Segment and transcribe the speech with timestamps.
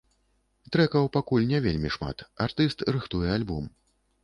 [0.75, 3.73] Трэкаў пакуль не вельмі шмат, артыст рыхтуе альбом.